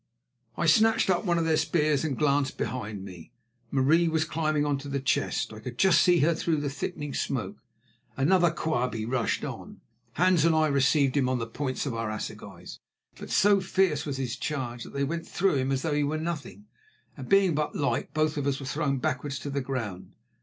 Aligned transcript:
I 0.57 0.65
snatched 0.65 1.11
up 1.11 1.25
one 1.25 1.37
of 1.37 1.45
their 1.45 1.55
spears 1.57 2.03
and 2.03 2.17
glanced 2.17 2.57
behind 2.57 3.05
me. 3.05 3.31
Marie 3.69 4.07
was 4.07 4.25
climbing 4.25 4.65
on 4.65 4.79
to 4.79 4.87
the 4.89 4.99
chest; 4.99 5.53
I 5.53 5.59
could 5.59 5.77
just 5.77 6.01
see 6.01 6.21
her 6.21 6.33
through 6.33 6.57
the 6.59 6.71
thickening 6.71 7.13
smoke. 7.13 7.57
Another 8.17 8.49
Quabie 8.49 9.05
rushed 9.05 9.45
on. 9.45 9.79
Hans 10.13 10.43
and 10.43 10.55
I 10.55 10.69
received 10.69 11.15
him 11.15 11.29
on 11.29 11.37
the 11.37 11.45
points 11.45 11.85
of 11.85 11.93
our 11.93 12.09
assegais, 12.09 12.79
but 13.19 13.29
so 13.29 13.61
fierce 13.61 14.03
was 14.03 14.17
his 14.17 14.37
charge 14.37 14.83
that 14.85 14.93
they 14.93 15.03
went 15.03 15.27
through 15.27 15.57
him 15.57 15.71
as 15.71 15.83
though 15.83 15.93
he 15.93 16.03
were 16.03 16.17
nothing, 16.17 16.65
and 17.15 17.29
being 17.29 17.53
but 17.53 17.75
light, 17.75 18.11
both 18.11 18.37
of 18.37 18.47
us 18.47 18.59
were 18.59 18.65
thrown 18.65 18.97
backwards 18.97 19.37
to 19.37 19.51
the 19.51 19.61
ground. 19.61 20.13